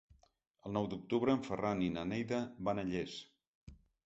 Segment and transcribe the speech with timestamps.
[0.69, 3.21] El nou d'octubre en Ferran i na Neida van a Llers.